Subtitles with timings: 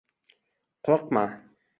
[0.87, 1.25] Qo‘rqma!